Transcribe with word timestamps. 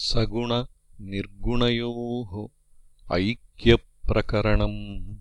सगुणनिर्गुणयोः 0.00 2.48
ऐक्यप्रकरणम्। 3.16 5.16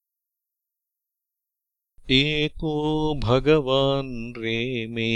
एको 2.11 3.15
भगवान् 3.15 4.35
रेमे 4.39 5.13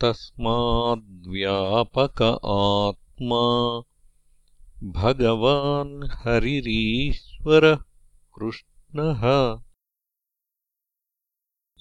तस्माद्व्यापक 0.00 2.40
आत्मा। 2.44 3.82
भगवान् 4.84 6.08
हरिरीश्वरः 6.12 7.78
कृष्णः। 8.38 9.58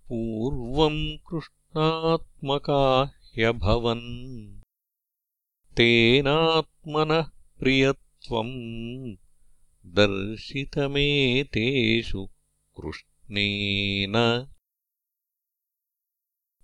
पूर्वम् 0.08 1.18
कृष्णात्मका 1.30 2.84
ह्यभवन् 3.36 4.10
तेनात्मनः 5.78 7.41
प्रियत्वम् 7.62 8.54
दर्शितमेतेषु 9.98 10.62
कृष्णेन 12.80 14.16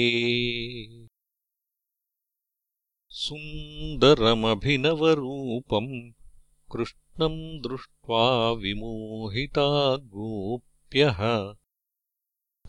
सुन्दरमभिनवरूपम् 3.22 6.12
कृष्णम् 6.72 7.62
दृष्ट्वा 7.62 8.52
विमोहिता 8.52 9.96
गोप्यः। 9.96 11.54